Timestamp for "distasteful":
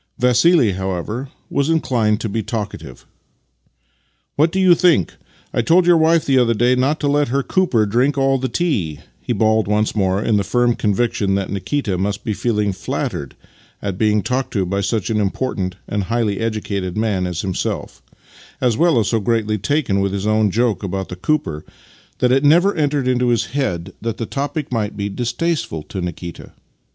25.15-25.83